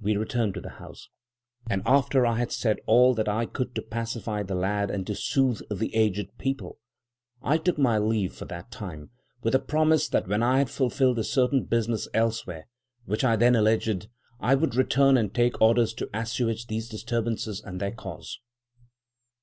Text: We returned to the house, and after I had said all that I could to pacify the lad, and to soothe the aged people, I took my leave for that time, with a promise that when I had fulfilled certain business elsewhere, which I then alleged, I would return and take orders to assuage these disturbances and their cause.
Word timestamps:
We 0.00 0.16
returned 0.16 0.54
to 0.54 0.62
the 0.62 0.78
house, 0.80 1.10
and 1.68 1.82
after 1.84 2.24
I 2.24 2.38
had 2.38 2.50
said 2.50 2.80
all 2.86 3.12
that 3.12 3.28
I 3.28 3.44
could 3.44 3.74
to 3.74 3.82
pacify 3.82 4.42
the 4.42 4.54
lad, 4.54 4.90
and 4.90 5.06
to 5.06 5.14
soothe 5.14 5.60
the 5.70 5.94
aged 5.94 6.38
people, 6.38 6.78
I 7.42 7.58
took 7.58 7.76
my 7.76 7.98
leave 7.98 8.32
for 8.32 8.46
that 8.46 8.70
time, 8.70 9.10
with 9.42 9.54
a 9.54 9.58
promise 9.58 10.08
that 10.08 10.26
when 10.26 10.42
I 10.42 10.56
had 10.56 10.70
fulfilled 10.70 11.22
certain 11.26 11.64
business 11.64 12.08
elsewhere, 12.14 12.66
which 13.04 13.24
I 13.24 13.36
then 13.36 13.54
alleged, 13.54 14.08
I 14.40 14.54
would 14.54 14.74
return 14.74 15.18
and 15.18 15.34
take 15.34 15.60
orders 15.60 15.92
to 15.96 16.08
assuage 16.14 16.68
these 16.68 16.88
disturbances 16.88 17.60
and 17.60 17.78
their 17.78 17.92
cause. 17.92 18.40